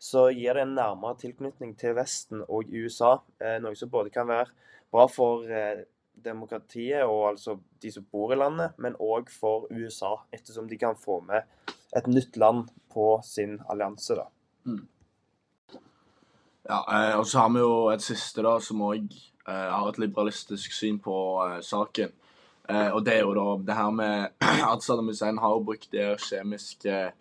så 0.00 0.28
gir 0.32 0.56
det 0.56 0.64
en 0.64 0.76
nærmere 0.78 1.18
tilknytning 1.20 1.74
til 1.78 1.94
Vesten 1.98 2.44
og 2.46 2.70
USA. 2.72 3.18
Eh, 3.40 3.58
noe 3.60 3.76
som 3.76 3.90
både 3.92 4.12
kan 4.14 4.28
være 4.30 4.48
bra 4.90 5.06
for 5.12 5.44
eh, 5.44 5.84
demokratiet 6.24 7.04
og 7.04 7.28
altså 7.34 7.58
de 7.82 7.92
som 7.92 8.06
bor 8.12 8.32
i 8.32 8.38
landet, 8.40 8.76
men 8.80 8.96
òg 8.96 9.28
for 9.32 9.68
USA, 9.70 10.16
ettersom 10.32 10.68
de 10.68 10.78
kan 10.80 10.96
få 10.96 11.20
med 11.28 11.44
et 11.96 12.08
nytt 12.08 12.38
land 12.40 12.70
på 12.92 13.20
sin 13.24 13.58
allianse. 13.68 14.16
da. 14.16 14.26
Ja, 16.70 16.80
eh, 16.80 17.18
og 17.18 17.26
så 17.26 17.44
har 17.44 17.52
vi 17.52 17.60
jo 17.60 17.74
et 17.92 18.04
siste 18.04 18.42
da, 18.46 18.58
som 18.60 18.82
òg 18.88 19.12
har 19.50 19.88
et 19.88 19.98
liberalistisk 19.98 20.72
syn 20.72 20.98
på 21.02 21.14
eh, 21.46 21.60
saken. 21.64 22.12
Eh, 22.70 22.90
og 22.94 23.02
det 23.06 23.16
er 23.16 23.24
jo 23.24 23.34
da 23.34 23.46
det 23.66 23.76
her 23.76 23.90
med 23.90 24.44
at 24.72 24.84
Saddam 24.84 25.10
Hussein 25.10 25.40
har 25.42 25.64
brukt 25.64 25.90
det 25.92 26.12
kjemiske 26.22 26.92
eh, 26.92 27.12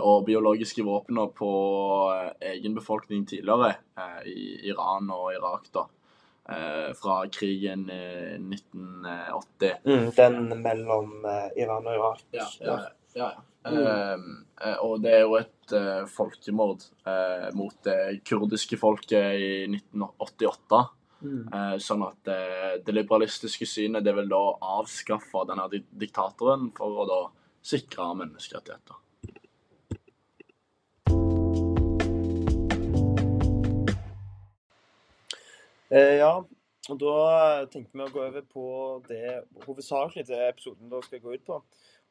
og 0.00 0.24
biologiske 0.26 0.84
våpen 0.86 1.20
på 1.36 1.50
eh, 2.14 2.52
egen 2.54 2.74
befolkning 2.74 3.26
tidligere, 3.28 3.74
eh, 3.98 4.22
i 4.30 4.46
Iran 4.72 5.10
og 5.14 5.32
Irak, 5.34 5.68
da. 5.74 5.86
Eh, 6.50 6.94
fra 6.98 7.20
krigen 7.30 7.84
i 7.90 8.38
1980. 8.38 9.76
Mm, 9.84 10.08
den 10.16 10.62
mellom 10.62 11.24
eh, 11.24 11.62
Iran 11.62 11.86
og 11.86 11.94
Irak. 11.94 12.24
Ja, 12.34 12.46
ja, 12.60 12.78
ja. 13.14 13.28
ja. 13.28 13.30
Mm. 13.70 13.76
Eh, 13.76 14.70
eh, 14.70 14.78
og 14.80 15.02
det 15.04 15.12
er 15.14 15.26
jo 15.26 15.36
et 15.38 15.74
eh, 15.76 16.06
folkemord 16.08 16.86
eh, 17.06 17.50
mot 17.54 17.76
det 17.84 18.22
kurdiske 18.26 18.78
folket 18.80 19.36
i 19.36 19.52
1988. 19.68 20.80
Mm. 21.20 21.42
Eh, 21.52 21.76
sånn 21.84 22.06
at 22.06 22.32
eh, 22.32 22.78
det 22.84 22.96
liberalistiske 22.96 23.68
synet 23.68 24.06
det 24.06 24.16
vil 24.16 24.30
da 24.32 24.40
avskaffe 24.78 25.44
denne 25.50 25.68
diktatoren 25.70 26.70
for 26.76 27.02
å 27.02 27.06
da 27.10 27.20
sikre 27.60 28.08
menneskerettigheter. 28.22 28.96
Ja, 35.90 36.32
og 36.88 36.98
da 37.02 37.14
tenkte 37.70 37.98
vi 37.98 38.04
å 38.04 38.12
gå 38.14 38.22
over 38.24 38.44
på 38.46 38.66
det 39.08 39.40
hovedsakelig 39.66 40.26
det 40.28 40.40
episoden 40.48 40.90
da 40.92 41.00
skal 41.04 41.22
gå 41.22 41.34
ut 41.34 41.46
på. 41.46 41.60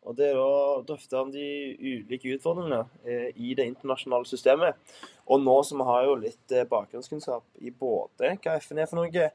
Og 0.08 0.16
det 0.16 0.30
er 0.32 0.40
å 0.40 0.80
drøfte 0.88 1.20
om 1.20 1.32
de 1.34 1.46
ulike 1.76 2.32
utfordringene 2.38 2.86
eh, 3.04 3.30
i 3.36 3.52
det 3.58 3.66
internasjonale 3.68 4.28
systemet. 4.30 4.78
Og 5.28 5.44
nå 5.44 5.58
som 5.68 5.82
vi 5.82 5.88
har 5.90 6.06
jo 6.08 6.16
litt 6.22 6.56
eh, 6.56 6.68
bakgrunnskunnskap 6.70 7.60
i 7.60 7.74
både 7.76 8.38
hva 8.40 8.56
FN 8.64 8.80
er 8.80 8.90
for 8.90 9.02
noe, 9.02 9.28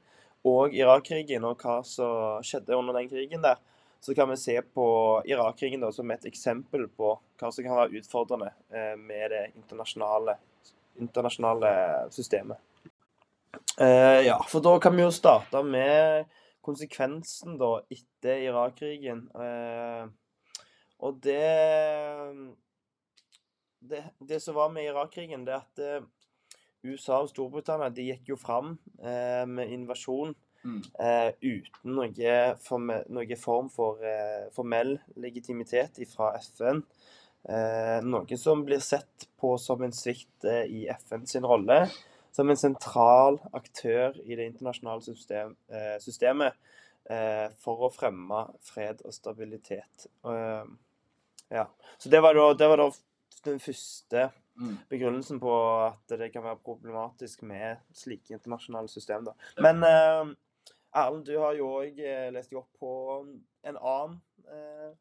og 0.45 0.77
Irak-krigen, 0.77 1.45
og 1.49 1.61
hva 1.61 1.79
som 1.89 2.45
skjedde 2.45 2.77
under 2.77 2.97
den 2.97 3.09
krigen 3.09 3.45
der, 3.45 3.61
så 4.05 4.13
kan 4.17 4.29
vi 4.29 4.37
se 4.41 4.59
på 4.77 4.87
Irak-krigen 5.29 5.85
som 5.93 6.11
et 6.13 6.27
eksempel 6.29 6.85
på 6.93 7.15
hva 7.41 7.53
som 7.53 7.65
kan 7.65 7.79
være 7.79 8.01
utfordrende 8.01 8.51
eh, 8.73 8.93
med 9.01 9.33
det 9.33 9.47
internasjonale, 9.57 10.39
internasjonale 11.01 11.75
systemet. 12.13 12.61
Eh, 13.81 14.21
ja, 14.27 14.39
for 14.49 14.65
da 14.65 14.77
kan 14.83 14.97
vi 14.97 15.03
jo 15.05 15.13
starte 15.15 15.63
med 15.67 16.31
konsekvensen 16.65 17.59
da 17.61 17.77
etter 17.93 18.45
Irak-krigen. 18.49 19.27
Eh, 19.35 20.07
og 21.05 21.19
det, 21.25 21.41
det 23.85 24.05
Det 24.21 24.41
som 24.43 24.55
var 24.55 24.71
med 24.73 24.89
Irak-krigen, 24.89 25.45
det 25.45 25.55
er 25.55 25.65
at 25.65 25.83
eh, 25.85 26.07
USA 26.85 27.23
og 27.25 27.31
Storbritannia 27.33 27.91
de 27.93 28.11
gikk 28.11 28.35
jo 28.35 28.41
fram 28.41 28.79
eh, 29.03 29.45
med 29.47 29.73
invasjon 29.73 30.35
Mm. 30.65 30.79
eh, 30.97 31.35
uten 31.45 31.93
noe, 31.93 32.37
forme, 32.65 32.95
noe 33.13 33.37
form 33.37 33.67
for 33.69 34.01
eh, 34.01 34.47
formell 34.57 34.95
legitimitet 35.21 36.01
fra 36.09 36.31
FN. 36.41 36.81
Noe 38.09 38.37
som 38.41 38.63
blir 38.65 38.81
sett 38.81 39.27
på 39.37 39.51
som 39.61 39.83
en 39.85 39.93
svikt 39.93 40.47
i 40.49 40.87
FN 40.89 41.27
sin 41.29 41.45
rolle 41.45 41.83
som 42.35 42.51
en 42.51 42.59
sentral 42.59 43.39
aktør 43.55 44.17
i 44.25 44.35
det 44.35 44.49
internasjonale 44.51 45.05
system, 45.07 45.57
eh, 45.71 45.97
systemet 46.03 46.57
eh, 47.11 47.47
for 47.63 47.87
å 47.87 47.93
fremme 47.95 48.47
fred 48.67 49.05
og 49.05 49.15
stabilitet. 49.15 50.09
Eh, 50.27 50.65
ja. 51.55 51.69
Så 51.99 52.11
det 52.11 52.23
var, 52.25 52.35
da, 52.35 52.49
det 52.59 52.71
var 52.73 52.83
da 52.83 52.89
den 53.45 53.61
første 53.63 54.31
Mm. 54.55 54.77
begrunnelsen 54.87 55.41
på 55.43 55.53
at 55.83 56.13
det 56.15 56.29
kan 56.31 56.45
være 56.45 56.61
problematisk 56.63 57.41
med 57.43 57.81
slike 57.91 58.37
internasjonale 58.37 58.87
system. 58.89 59.25
Da. 59.27 59.33
Men 59.59 59.83
eh, 59.83 60.29
Erlend, 60.95 61.25
du 61.27 61.33
har 61.43 61.57
jo 61.59 61.73
òg 61.81 61.99
lest 62.31 62.53
deg 62.53 62.61
opp 62.61 62.69
på 62.79 62.93
en 63.67 63.81
annen 63.81 64.21
eh, 64.47 64.93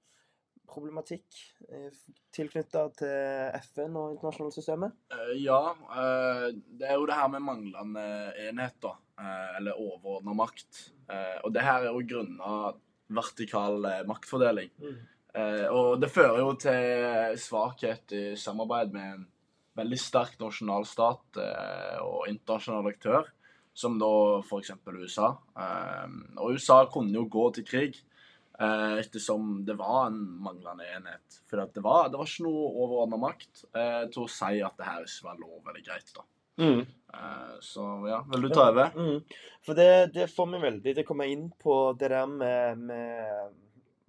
problematikk 0.70 1.40
eh, 1.70 1.90
tilknytta 2.34 2.84
til 2.98 3.58
FN 3.62 3.98
og 4.00 4.14
internasjonale 4.16 4.56
systemet. 4.56 4.96
Eh, 5.14 5.34
ja, 5.44 5.60
eh, 5.74 6.48
det 6.54 6.90
er 6.90 7.00
jo 7.00 7.08
det 7.10 7.18
her 7.18 7.32
med 7.34 7.46
manglende 7.46 8.06
enheter, 8.48 8.98
eller 9.58 9.78
overordna 9.80 10.34
makt. 10.36 10.88
Og 11.46 11.52
det 11.54 11.62
her 11.62 11.84
er 11.84 11.92
jo 11.94 12.08
grunna 12.10 12.72
vertikal 13.14 13.86
maktfordeling. 14.10 14.72
Mm. 14.82 14.96
og 15.74 16.00
det 16.02 16.10
fører 16.14 16.40
jo 16.42 16.56
til 16.62 17.38
svakhet 17.42 18.14
i 18.14 18.24
samarbeid 18.38 18.92
med 18.94 19.12
en 19.12 19.24
veldig 19.78 20.00
sterk 20.02 20.36
nasjonalstat 20.42 21.40
og 22.02 22.26
internasjonal 22.32 22.90
aktør, 22.90 23.30
som 23.74 24.00
da 24.02 24.10
f.eks. 24.42 24.74
USA. 24.90 25.30
Og 26.40 26.58
USA 26.58 26.80
kunne 26.90 27.14
jo 27.18 27.28
gå 27.30 27.46
til 27.60 27.70
krig 27.70 28.02
eh, 28.60 29.00
ettersom 29.02 29.56
det 29.66 29.78
var 29.80 30.08
en 30.10 30.20
manglende 30.44 30.88
enhet. 30.96 31.40
For 31.50 31.64
det 31.64 31.84
var, 31.86 32.12
det 32.12 32.20
var 32.20 32.30
ikke 32.30 32.48
noe 32.48 32.70
overordna 32.86 33.20
makt 33.22 33.66
eh, 33.72 34.04
til 34.14 34.26
å 34.26 34.32
si 34.32 34.62
at 34.66 34.78
det 34.80 34.90
her 34.90 35.08
ikke 35.08 35.30
var 35.30 35.42
lov 35.42 35.72
eller 35.72 35.86
greit. 35.86 36.14
da. 36.16 36.28
Mm. 36.62 36.86
Eh, 37.14 37.56
så 37.66 37.88
ja, 38.10 38.22
vil 38.30 38.46
du 38.46 38.54
ta 38.54 38.70
over? 38.70 38.94
Mm. 38.94 39.20
For 39.66 39.80
det, 39.80 39.92
det 40.14 40.30
får 40.32 40.50
vi 40.54 40.64
veldig 40.68 40.96
til 40.96 41.06
å 41.06 41.10
komme 41.10 41.30
inn 41.32 41.50
på 41.62 41.76
det 42.00 42.12
der 42.14 42.30
med, 42.30 42.88
med 42.90 43.60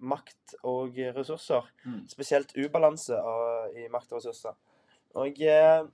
makt 0.05 0.57
og 0.67 0.97
ressurser. 1.15 1.67
Mm. 1.85 2.01
Spesielt 2.11 2.55
ubalanse 2.57 3.17
av, 3.17 3.75
i 3.77 3.87
makt 3.91 4.13
og 4.13 4.21
ressurser. 4.21 4.57
Og 5.15 5.39
eh, 5.39 5.85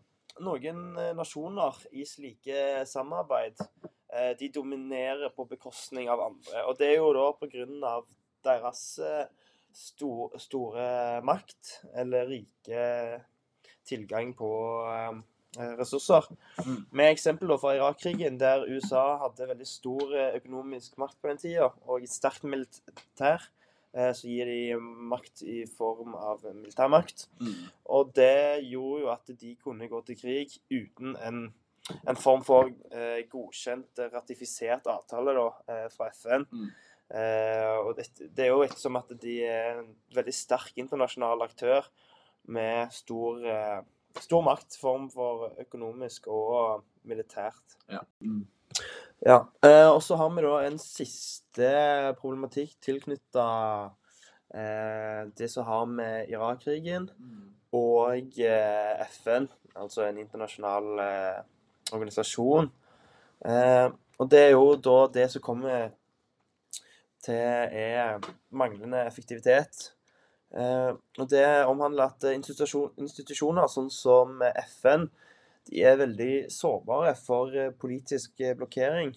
noen 0.42 0.82
eh, 0.98 1.12
nasjoner 1.18 1.78
i 1.94 2.06
slike 2.08 2.82
samarbeid 2.90 3.60
eh, 3.62 4.32
de 4.40 4.50
dominerer 4.54 5.30
på 5.36 5.46
bekostning 5.50 6.10
av 6.10 6.24
andre. 6.26 6.66
Og 6.68 6.80
det 6.80 6.90
er 6.90 7.00
jo 7.00 7.12
da 7.16 7.28
av 7.92 8.10
deres 8.46 8.82
eh, 9.00 9.28
stor, 9.74 10.36
store 10.42 11.22
makt, 11.26 11.78
eller 11.96 12.30
rike 12.30 12.86
tilgang 13.88 14.34
på 14.38 14.52
eh, 14.92 15.72
ressurser. 15.80 16.28
Mm. 16.66 16.84
Med 16.92 17.12
eksempel 17.12 17.54
fra 17.62 17.76
Irak-krigen, 17.78 18.40
der 18.40 18.68
USA 18.68 19.18
hadde 19.24 19.50
veldig 19.54 19.68
stor 19.68 20.14
eh, 20.16 20.36
økonomisk 20.42 21.00
makt 21.02 21.18
på 21.22 21.32
den 21.32 21.42
tida, 21.42 21.72
og 21.88 22.04
et 22.04 22.14
sterkt 22.14 22.48
militær, 22.48 23.50
så 23.92 24.24
gir 24.24 24.48
de 24.48 24.78
makt 24.80 25.42
i 25.44 25.66
form 25.68 26.14
av 26.16 26.46
militærmakt. 26.46 27.26
Mm. 27.42 27.58
Og 27.92 28.14
det 28.16 28.64
gjorde 28.64 29.02
jo 29.02 29.10
at 29.12 29.34
de 29.42 29.50
kunne 29.60 29.90
gå 29.92 30.00
til 30.08 30.16
krig 30.16 30.54
uten 30.72 31.18
en, 31.20 31.42
en 32.08 32.20
form 32.22 32.46
for 32.48 32.72
godkjent, 33.34 34.00
ratifisert 34.14 34.88
avtale 34.88 35.36
da, 35.36 35.50
fra 35.92 36.08
FN. 36.16 36.48
Eh, 37.12 37.78
og 37.84 37.98
det, 37.98 38.08
det 38.32 38.46
er 38.46 38.54
jo 38.54 38.64
ettersom 38.64 38.96
at 39.02 39.10
de 39.20 39.42
er 39.44 39.82
en 39.82 39.90
veldig 40.16 40.34
sterk 40.36 40.78
internasjonal 40.80 41.44
aktør 41.44 41.90
med 42.52 42.94
stor, 42.96 43.42
eh, 43.44 43.82
stor 44.24 44.46
makt, 44.46 44.78
form 44.80 45.10
for 45.12 45.52
økonomisk 45.60 46.30
og 46.32 46.86
militært. 47.08 47.78
Ja. 47.92 48.00
Mm. 48.24 48.46
Ja, 49.26 49.42
eh, 49.66 49.90
og 49.92 50.00
så 50.04 50.16
har 50.18 50.32
vi 50.34 50.46
da 50.46 50.56
en 50.66 50.80
siste 50.82 51.72
problematikk 52.22 52.78
tilknytta 52.82 53.48
eh, 54.56 55.28
det 55.38 55.52
som 55.52 55.68
har 55.68 55.86
med 55.86 56.32
Irak-krigen 56.32 57.10
Mm. 57.20 57.50
og 57.74 58.40
eh, 58.40 59.04
FN, 59.12 59.50
altså 59.76 60.08
en 60.08 60.18
internasjonal 60.24 61.04
eh, 61.04 61.42
organisasjon. 61.92 62.72
Eh, 63.46 63.88
og 64.18 64.32
det 64.32 64.40
er 64.40 64.52
jo 64.56 64.76
da 64.76 64.98
det 65.14 65.32
som 65.32 65.42
kommer 65.44 65.92
til 67.26 67.36
er 67.36 68.22
manglende 68.50 69.06
effektivitet 69.08 69.92
Eh, 70.52 70.92
og 71.20 71.30
Det 71.32 71.66
omhandler 71.66 72.12
at 72.12 72.24
institusjoner 72.36 73.68
sånn 73.72 73.90
som 73.94 74.42
FN 74.66 75.08
de 75.70 75.84
er 75.86 76.00
veldig 76.02 76.50
sårbare 76.52 77.14
for 77.16 77.54
politisk 77.80 78.42
blokkering. 78.58 79.14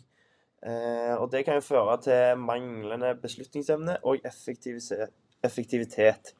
Og 0.64 1.30
Det 1.32 1.44
kan 1.44 1.54
jo 1.58 1.64
føre 1.64 1.96
til 2.04 2.38
manglende 2.40 3.14
beslutningsevne 3.20 3.98
og 4.04 4.16
effektivitet. 4.24 6.34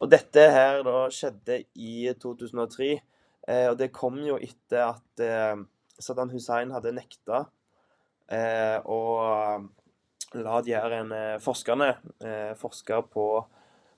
Og 0.00 0.10
Dette 0.10 0.50
her 0.50 0.82
da 0.86 1.10
skjedde 1.10 1.64
i 1.74 2.12
2003. 2.22 3.00
Og 3.70 3.78
det 3.78 3.92
kom 3.94 4.18
jo 4.22 4.38
etter 4.38 4.94
at 4.94 5.22
Saddam 5.98 6.30
Hussein 6.34 6.70
hadde 6.74 6.92
nekta 6.94 7.44
å 8.86 9.00
la 10.38 10.60
de 10.64 10.74
her 10.76 11.38
forskerne 11.42 11.92
forske 12.58 12.98
på 13.12 13.26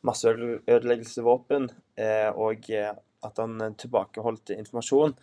masseødeleggelsesvåpen, 0.04 1.71
og 2.37 2.71
at 3.25 3.40
han 3.40 3.75
tilbakeholdt 3.81 4.52
informasjon. 4.57 5.14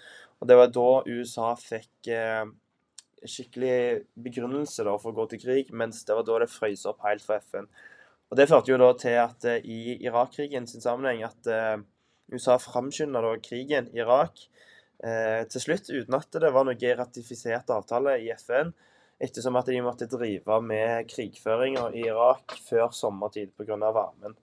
Og 0.41 0.47
Det 0.49 0.57
var 0.57 0.71
da 0.73 0.89
USA 1.05 1.51
fikk 1.59 2.09
skikkelig 3.21 4.01
begrunnelse 4.17 4.83
da, 4.87 4.95
for 4.97 5.11
å 5.11 5.19
gå 5.19 5.27
til 5.29 5.43
krig, 5.43 5.69
mens 5.69 6.01
det 6.07 6.17
var 6.17 6.25
da 6.25 6.39
det 6.41 6.49
frøs 6.49 6.87
opp 6.89 7.05
helt 7.05 7.21
for 7.25 7.37
FN. 7.37 7.69
Og 8.31 8.37
Det 8.39 8.49
førte 8.49 8.73
jo 8.73 8.81
da 8.81 8.89
til 8.97 9.19
at 9.21 9.45
i 9.61 9.99
Irak-krigen 10.01 10.65
sin 10.67 10.81
sammenheng 10.81 11.21
at 11.27 11.51
USA 12.31 12.57
framskynda 12.59 13.21
krigen 13.43 13.89
i 13.91 13.99
Irak 13.99 14.39
eh, 15.03 15.43
til 15.51 15.63
slutt, 15.63 15.89
uten 15.91 16.15
at 16.15 16.39
det 16.39 16.51
var 16.53 16.67
noe 16.67 16.95
ratifisert 16.97 17.71
avtale 17.73 18.17
i 18.23 18.31
FN, 18.37 18.71
ettersom 19.21 19.57
at 19.59 19.69
de 19.69 19.81
måtte 19.85 20.09
drive 20.09 20.57
med 20.65 21.09
krigføringa 21.11 21.89
i 21.93 22.05
Irak 22.09 22.55
før 22.65 22.89
sommertid 22.95 23.53
pga. 23.57 23.77
varmen. 23.77 24.35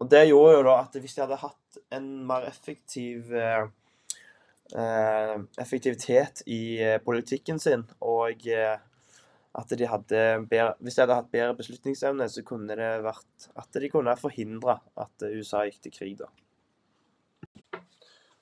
Og 0.00 0.10
Det 0.10 0.26
gjorde 0.28 0.56
jo 0.56 0.62
da 0.66 0.76
at 0.82 0.96
hvis 1.00 1.14
de 1.14 1.22
hadde 1.24 1.40
hatt 1.40 1.78
en 1.92 2.08
mer 2.26 2.48
effektiv 2.48 3.32
eh, 3.34 3.68
eh 4.76 5.36
effektivitet 5.58 6.42
i 6.46 6.78
eh, 6.82 7.00
politikken 7.00 7.58
sin, 7.58 7.84
og 8.00 8.46
eh, 8.46 8.78
at 9.56 9.70
de 9.78 9.86
hadde 9.88 10.22
bedre, 10.50 10.74
hvis 10.80 10.94
de 10.94 11.00
hadde 11.00 11.16
hatt 11.16 11.30
bedre 11.32 11.56
beslutningsevne, 11.56 12.28
så 12.28 12.42
kunne 12.44 12.76
det 12.76 12.90
vært 13.04 13.48
at 13.56 13.80
de 13.80 13.88
kunne 13.88 14.16
forhindre 14.20 14.78
at 14.96 15.28
USA 15.32 15.64
gikk 15.64 15.80
til 15.82 15.92
krig. 15.92 16.18
da. 16.18 16.28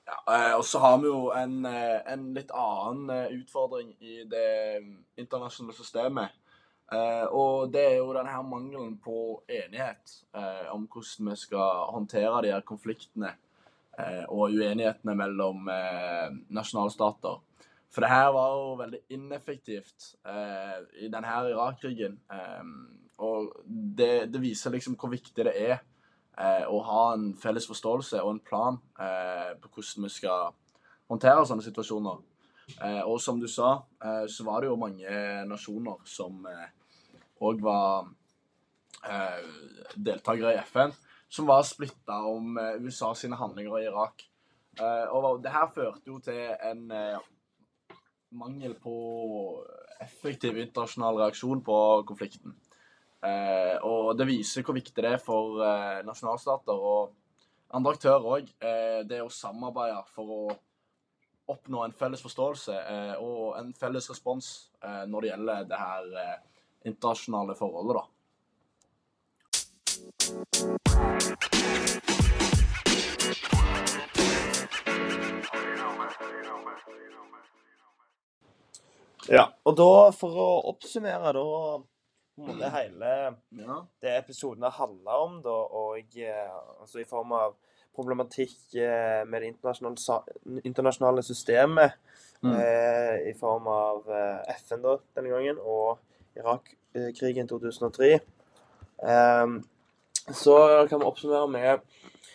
Ja, 0.04 0.16
eh, 0.36 0.54
og 0.58 0.64
så 0.68 0.80
har 0.82 0.98
vi 1.00 1.08
jo 1.08 1.30
en, 1.32 1.64
eh, 1.64 2.00
en, 2.12 2.26
litt 2.36 2.50
annen 2.52 3.10
eh, 3.12 3.36
utfordring 3.38 3.94
i 4.04 4.24
det 4.28 4.48
internasjonale 5.16 5.76
systemet. 5.76 6.40
og 7.32 7.70
det 7.72 7.80
er 7.80 7.94
jo 7.96 8.12
denne 8.12 8.30
her 8.30 8.42
mangelen 8.44 8.90
på 9.02 9.42
enighet 9.48 10.12
om 10.70 10.82
hvordan 10.84 11.30
vi 11.30 11.36
skal 11.40 11.88
håndtere 11.94 12.42
de 12.44 12.50
her 12.52 12.60
konfliktene 12.60 13.30
og 14.28 14.52
uenighetene 14.52 15.14
mellom 15.16 15.64
nasjonalstater. 16.54 17.40
For 17.90 18.04
det 18.04 18.12
her 18.12 18.28
var 18.36 18.52
jo 18.52 18.76
veldig 18.82 19.00
ineffektivt 19.16 20.10
i 21.00 21.08
denne 21.08 21.32
Irak-krigen. 21.50 22.20
og 23.18 23.64
det, 23.64 24.28
det 24.30 24.44
viser 24.44 24.76
liksom 24.76 25.00
hvor 25.00 25.10
viktig 25.16 25.48
det 25.48 25.56
er 25.56 25.80
eh, 26.38 26.64
å 26.66 26.80
ha 26.86 27.02
en 27.14 27.32
felles 27.40 27.66
forståelse 27.68 28.22
og 28.22 28.34
en 28.34 28.42
plan 28.44 28.78
eh, 29.00 29.54
på 29.60 29.70
hvordan 29.70 30.06
vi 30.06 30.12
skal 30.12 30.54
håndtere 31.10 31.46
sånne 31.46 31.64
situasjoner. 31.66 32.22
Eh, 32.80 33.02
og 33.02 33.18
som 33.20 33.40
du 33.40 33.48
sa, 33.50 33.76
så 34.30 34.46
var 34.46 34.62
det 34.62 34.70
jo 34.70 34.80
mange 34.80 35.16
nasjoner 35.48 36.00
som 36.08 36.44
òg 37.44 37.60
var 37.64 38.08
deltakere 40.00 40.54
i 40.54 40.62
FN, 40.64 40.94
som 41.28 41.48
var 41.50 41.66
splitta 41.68 42.22
om 42.24 42.56
USA 42.80 43.10
sine 43.18 43.36
handlinger 43.36 43.76
i 43.78 43.88
Irak. 43.90 44.24
og 45.12 45.42
det 45.42 45.52
her 45.52 45.68
førte 45.74 46.08
jo 46.08 46.18
til 46.24 46.54
en 46.70 46.88
mangel 48.32 48.74
på 48.80 48.94
effektiv 50.00 50.56
internasjonal 50.58 51.20
reaksjon 51.20 51.62
på 51.64 51.76
konflikten. 52.08 52.56
Eh, 53.24 53.76
og 53.88 54.12
det 54.18 54.26
viser 54.28 54.64
hvor 54.66 54.76
viktig 54.76 55.00
det 55.00 55.14
er 55.14 55.22
for 55.22 55.62
eh, 55.64 56.02
nasjonalstater 56.04 56.76
og 56.76 57.14
andre 57.74 57.94
aktører 57.96 58.26
òg, 58.36 58.50
eh, 58.60 59.00
det 59.08 59.22
å 59.24 59.30
samarbeide 59.32 60.02
for 60.12 60.34
å 60.34 60.42
oppnå 61.54 61.84
en 61.84 61.92
felles 61.96 62.22
forståelse 62.24 62.74
eh, 62.76 63.14
og 63.20 63.56
en 63.58 63.72
felles 63.76 64.10
respons 64.12 64.50
eh, 64.84 65.04
når 65.08 65.24
det 65.24 65.30
gjelder 65.32 65.64
det 65.70 65.80
her 65.80 66.12
eh, 66.20 66.36
internasjonale 66.84 67.56
forholdet, 67.56 67.96
da. 67.96 68.04
Ja, 79.32 79.48
og 79.64 79.76
da 79.80 80.12
for 80.12 80.36
å 80.36 80.48
oppsummere, 80.74 81.32
da 81.32 81.80
på 82.36 82.54
det 82.58 82.70
hele 82.74 83.10
ja. 83.48 83.76
det 84.02 84.16
episoden 84.18 84.62
har 84.66 84.74
handla 84.78 85.18
om, 85.22 85.36
da, 85.42 85.54
og 85.54 86.16
eh, 86.18 86.56
altså 86.80 86.98
i 87.02 87.08
form 87.08 87.32
av 87.36 87.54
problematikk 87.94 88.74
eh, 88.74 89.22
med 89.28 89.42
det 89.42 89.52
internasjonale, 89.52 90.58
internasjonale 90.66 91.22
systemet 91.22 91.94
mm. 92.42 92.54
eh, 92.56 93.30
i 93.30 93.34
form 93.38 93.68
av 93.70 94.10
eh, 94.10 94.56
FN 94.58 94.82
da, 94.82 94.96
denne 95.16 95.30
gangen, 95.30 95.60
og 95.62 96.02
Irak-krigen 96.34 97.48
2003. 97.48 98.10
Eh, 98.98 99.54
så 100.34 100.58
kan 100.88 101.00
vi 101.00 101.10
oppsummere 101.12 101.50
med 101.50 101.90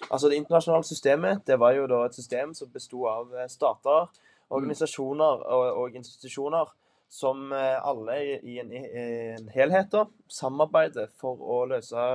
Altså, 0.10 0.30
det 0.32 0.38
internasjonale 0.40 0.86
systemet 0.88 1.42
det 1.48 1.58
var 1.60 1.74
jo 1.76 1.84
da 1.92 1.98
et 2.06 2.16
system 2.16 2.54
som 2.56 2.70
besto 2.72 3.02
av 3.10 3.34
stater, 3.52 4.06
mm. 4.08 4.54
organisasjoner 4.56 5.42
og, 5.44 5.64
og 5.82 5.98
institusjoner 6.00 6.72
som 7.10 7.52
eh, 7.52 7.78
alle 7.82 8.18
i 8.46 8.60
en, 8.62 8.72
en 8.74 9.48
helhet 9.54 9.90
da, 9.92 10.06
samarbeider 10.30 11.10
for 11.18 11.42
å 11.42 11.64
løse 11.72 12.06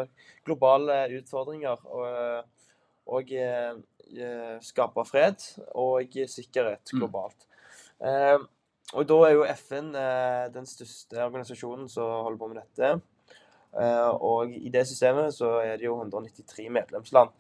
globale 0.47 1.01
utfordringer 1.19 1.83
og, 1.91 2.53
og 3.11 3.33
eh, 3.35 3.75
skape 4.63 5.05
fred 5.09 5.43
og 5.75 6.15
sikkerhet 6.31 6.95
mm. 6.95 7.01
globalt. 7.01 7.49
Mm. 7.99 8.07
Eh, 8.11 8.51
og 8.95 9.09
da 9.11 9.17
er 9.27 9.35
jo 9.35 9.47
FN 9.57 9.91
eh, 9.99 10.45
den 10.55 10.69
største 10.69 11.19
organisasjonen 11.25 11.89
som 11.91 12.27
holder 12.29 12.41
på 12.41 12.51
med 12.53 12.61
dette. 12.61 12.91
Eh, 13.75 14.11
og 14.13 14.53
i 14.55 14.71
det 14.71 14.85
systemet 14.87 15.35
så 15.35 15.57
er 15.65 15.79
det 15.81 15.89
jo 15.89 15.97
193 15.99 16.69
medlemsland. 16.71 17.33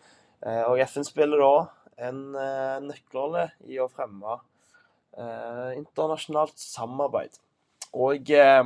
Eh, 0.42 0.64
og 0.66 0.80
FN 0.88 1.06
spiller 1.06 1.44
da 1.44 1.54
en 2.08 2.24
nøkkelrolle 2.88 3.44
i 3.70 3.78
å 3.78 3.86
fremme 3.86 4.40
internasjonalt 5.78 6.58
samarbeid. 6.58 7.38
Og 7.94 8.30
eh, 8.34 8.62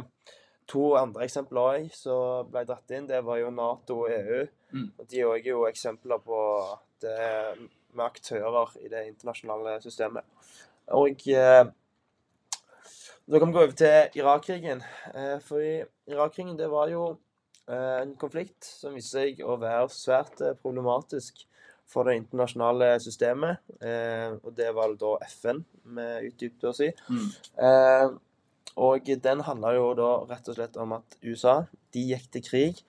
to 0.68 0.84
andre 0.96 1.26
eksempler 1.26 1.80
òg 1.80 1.90
som 1.96 2.48
ble 2.52 2.64
dratt 2.68 2.94
inn, 2.96 3.08
det 3.08 3.20
var 3.24 3.40
jo 3.40 3.50
Nato 3.52 4.02
og 4.04 4.12
EU. 4.12 4.44
Mm. 4.72 4.86
Og 4.98 5.10
de 5.10 5.24
er 5.24 5.50
jo 5.50 5.66
eksempler 5.68 6.22
på 6.24 6.38
at 6.60 7.04
det 7.04 7.68
med 7.96 8.04
aktører 8.04 8.74
i 8.84 8.88
det 8.92 9.06
internasjonale 9.08 9.78
systemet. 9.84 10.24
Og 10.96 11.24
eh, 11.32 11.64
da 13.28 13.38
kan 13.38 13.50
vi 13.50 13.56
gå 13.56 13.62
over 13.62 13.76
til 13.76 14.20
Irak-krigen. 14.20 14.82
Eh, 15.14 15.36
for 15.44 15.60
Irak-krigen 15.60 16.56
det 16.58 16.70
var 16.72 16.88
jo 16.92 17.04
eh, 17.68 18.02
en 18.02 18.14
konflikt 18.20 18.64
som 18.64 18.96
viste 18.96 19.18
seg 19.18 19.42
å 19.44 19.58
være 19.60 19.88
svært 19.92 20.40
eh, 20.40 20.56
problematisk 20.62 21.44
for 21.88 22.08
det 22.08 22.18
internasjonale 22.18 22.94
systemet. 23.02 23.62
Eh, 23.80 24.34
og 24.42 24.52
det 24.56 24.70
var 24.76 24.94
da 25.00 25.16
FN 25.28 25.62
vi 25.96 26.08
utdypte 26.28 26.70
oss 26.72 26.82
i. 26.84 26.90
Mm. 27.08 28.18
Og 28.78 29.08
den 29.24 29.42
handla 29.42 29.72
jo 29.74 29.90
da 29.98 30.10
rett 30.28 30.50
og 30.50 30.58
slett 30.58 30.76
om 30.78 30.92
at 30.98 31.16
USA 31.24 31.62
de 31.96 32.04
gikk 32.12 32.28
til 32.34 32.44
krig 32.46 32.82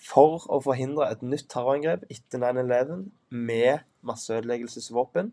for 0.00 0.44
å 0.52 0.60
forhindre 0.64 1.10
et 1.10 1.22
nytt 1.24 1.48
terrorangrep 1.52 2.06
etter 2.12 2.40
9-11 2.42 3.04
med 3.34 3.84
masseødeleggelsesvåpen. 4.06 5.32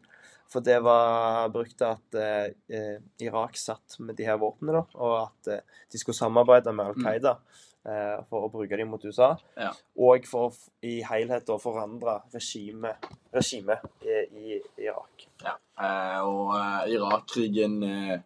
For 0.51 0.63
det 0.63 0.81
var 0.83 1.47
brukt 1.53 1.81
at 1.85 2.17
eh, 2.19 2.97
Irak 3.23 3.55
satt 3.59 3.97
med 4.03 4.17
de 4.19 4.27
her 4.27 4.39
våpnene, 4.41 4.81
da, 4.81 4.99
og 4.99 5.13
at 5.21 5.51
eh, 5.53 5.83
de 5.91 6.01
skulle 6.01 6.17
samarbeide 6.17 6.73
med 6.75 6.91
Al 6.91 6.97
mm. 6.97 7.05
Qaida 7.05 7.37
eh, 7.37 7.61
for 7.81 8.45
å 8.45 8.49
bruke 8.53 8.77
dem 8.77 8.91
mot 8.93 9.01
USA. 9.01 9.31
Ja. 9.57 9.71
Og 9.97 10.27
for 10.29 10.53
i 10.85 10.99
helhet 11.01 11.49
å 11.49 11.57
forandre 11.57 12.19
regimet 12.33 13.07
regime 13.33 13.77
i, 14.01 14.17
i, 14.37 14.59
Irak. 14.83 15.27
Ja, 15.43 15.55
eh, 15.81 16.19
og 16.27 16.53
eh, 16.57 16.93
Irak-krigen 16.95 17.81
eh, 17.83 18.17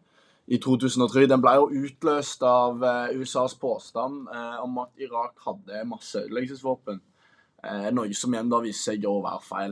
i 0.47 0.59
2003. 0.61 1.27
Den 1.29 1.43
ble 1.43 1.55
jo 1.59 1.85
utløst 1.85 2.43
av 2.45 2.83
USAs 3.15 3.55
påstand 3.57 4.27
om 4.61 4.75
at 4.83 5.01
Irak 5.01 5.41
hadde 5.47 5.85
masseødeleggelsesvåpen. 5.89 7.01
Uh, 7.65 7.87
noe 7.97 8.13
som 8.13 8.29
igjen 8.35 8.51
da 8.51 8.59
viser 8.61 8.91
seg 8.91 9.07
å 9.09 9.15
være 9.23 9.41
feil. 9.41 9.71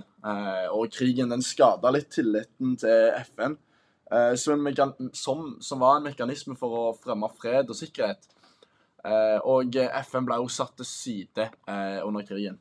og 0.74 0.96
krigen 0.96 1.30
den 1.30 1.44
skada 1.46 1.92
litt 1.94 2.08
tilliten 2.10 2.72
til 2.82 3.12
FN, 3.20 3.54
som, 4.42 4.66
som, 5.14 5.44
som, 5.62 5.84
var 5.84 6.00
en 6.00 6.08
mekanisme 6.08 6.58
for 6.58 6.80
å 6.80 6.88
fremme 6.98 7.30
fred 7.38 7.70
og 7.70 7.78
sikkerhet. 7.78 8.26
Og 9.44 9.76
FN 10.06 10.26
ble 10.26 10.38
jo 10.40 10.48
satt 10.48 10.78
til 10.80 10.86
side 10.88 11.50
under 12.06 12.24
krigen. 12.28 12.60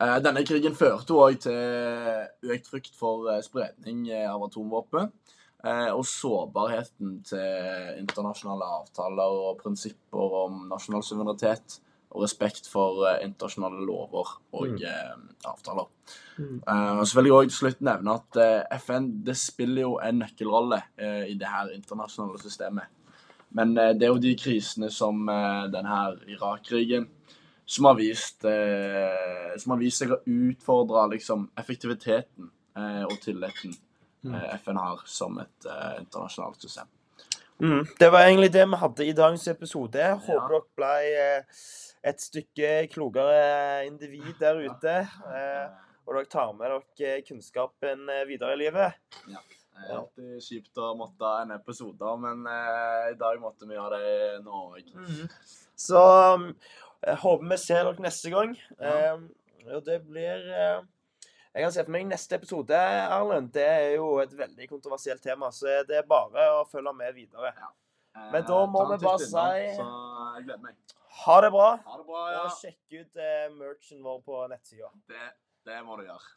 Eh, 0.00 0.18
Denne 0.20 0.42
krigen 0.44 0.74
førte 0.76 1.14
òg 1.16 1.38
til 1.40 2.52
økt 2.52 2.68
frykt 2.68 2.92
for 2.98 3.30
eh, 3.32 3.40
spredning 3.40 4.02
eh, 4.12 4.26
av 4.28 4.42
atomvåpen. 4.44 5.08
eh, 5.64 5.88
Og 5.94 6.04
sårbarheten 6.04 7.22
til 7.24 8.02
internasjonale 8.02 8.68
avtaler 8.82 9.40
og 9.48 9.58
prinsipper 9.62 10.36
om 10.44 10.66
nasjonal 10.68 11.02
suverenitet 11.02 11.78
og 12.10 12.22
respekt 12.22 12.68
for 12.68 13.06
eh, 13.08 13.24
internasjonale 13.24 13.86
lover 13.88 14.36
og 14.52 14.68
Mm. 14.68 14.82
eh, 14.84 15.48
avtaler. 15.48 15.88
Mm. 16.38 16.60
Eh, 16.68 16.98
og 17.00 17.06
så 17.06 17.14
vil 17.16 17.24
jeg 17.24 17.32
også 17.32 17.48
til 17.48 17.58
slutt 17.62 17.80
nevne 17.80 18.14
at 18.20 18.36
eh, 18.36 18.78
FN 18.78 19.24
det 19.24 19.36
spiller 19.36 19.82
jo 19.82 19.96
en 19.98 20.18
nøkkelrolle 20.20 20.82
eh, 20.98 21.24
i 21.32 21.34
det 21.40 21.48
her 21.48 21.72
internasjonale 21.72 22.38
systemet. 22.38 22.84
Men 23.56 23.76
eh, 23.80 23.92
det 23.96 24.06
er 24.08 24.12
jo 24.12 24.22
de 24.22 24.34
krisene 24.38 24.90
som 24.92 25.28
eh, 25.32 25.66
den 25.72 25.88
Irak-krigen 26.34 27.08
som 27.66 27.88
har 27.88 27.96
vist 27.98 28.44
eh, 28.44 29.56
som 29.58 29.72
har 29.74 29.80
vist 29.80 30.02
seg 30.02 30.12
å 30.14 30.20
utfordre 30.22 31.06
liksom, 31.16 31.48
effektiviteten 31.58 32.50
eh, 32.78 33.02
og 33.08 33.16
tilliten 33.24 33.74
eh, 34.28 34.52
FN 34.60 34.78
har 34.78 35.02
som 35.10 35.40
et 35.42 35.70
internasjonalt 35.98 36.62
system. 36.62 36.86
Mm. 37.58 37.82
Det 37.98 38.10
var 38.12 38.26
egentlig 38.28 38.52
det 38.52 38.66
vi 38.68 38.78
hadde 38.82 39.08
i 39.08 39.16
dagens 39.16 39.48
episode. 39.48 39.98
Jeg 39.98 40.22
Håper 40.28 40.36
Ja. 40.36 40.48
dere 40.52 40.62
ble 40.76 42.10
et 42.12 42.20
stykke 42.22 42.72
klokere 42.92 43.86
individ 43.88 44.34
der 44.38 44.60
ute. 44.60 44.96
Og 46.06 46.12
dere 46.14 46.28
tar 46.30 46.52
med 46.52 46.68
dere 47.00 47.22
kunnskapen 47.24 48.04
videre 48.28 48.52
i 48.52 48.60
livet. 48.60 49.00
Det 49.76 49.92
er 49.92 49.98
alltid 50.00 50.42
kjipt 50.42 50.80
å 50.80 50.90
måtte 50.98 51.30
en 51.42 51.52
episode, 51.56 52.12
men 52.22 52.46
eh, 52.50 53.12
i 53.12 53.16
dag 53.20 53.40
måtte 53.42 53.68
vi 53.68 53.76
gjøre 53.76 54.00
det 54.02 54.42
nå 54.46 54.62
Mm. 54.96 55.28
Så 55.76 56.00
um, 56.34 56.46
jeg 57.04 57.18
håper 57.20 57.50
vi 57.50 57.56
ser 57.60 57.82
dere 57.84 58.04
neste 58.06 58.32
gang. 58.32 58.54
Ja. 58.80 58.92
Eh, 59.12 59.74
og 59.76 59.82
det 59.84 59.98
blir 60.06 60.46
eh, 60.54 60.84
Jeg 61.52 61.64
kan 61.64 61.72
se 61.74 61.84
for 61.84 61.92
meg 61.92 62.06
neste 62.08 62.36
episode, 62.36 62.76
Erlend. 62.76 63.52
Det 63.52 63.64
er 63.64 63.94
jo 63.96 64.16
et 64.20 64.32
veldig 64.36 64.68
kontroversielt 64.68 65.22
tema, 65.24 65.50
så 65.52 65.80
det 65.88 66.00
er 66.00 66.08
bare 66.08 66.48
å 66.58 66.64
følge 66.68 66.92
med 66.96 67.14
videre. 67.16 67.52
Men 68.32 68.44
da 68.48 68.58
må 68.68 68.84
vi 68.92 68.98
bare 69.04 69.24
si-. 69.24 69.86
Ha 71.24 71.40
det 71.40 71.50
bra. 71.50 71.70
Ha 71.86 71.96
det 71.96 72.06
bra, 72.06 72.24
ja. 72.34 72.42
Og 72.44 72.58
sjekk 72.60 72.98
ut 72.98 73.22
eh, 73.24 73.46
merchen 73.56 74.02
vår 74.04 74.20
på 74.26 74.42
nettsida. 74.52 74.90
Det, 75.08 75.30
det 75.68 75.78
må 75.86 75.96
du 75.96 76.04
gjøre. 76.04 76.34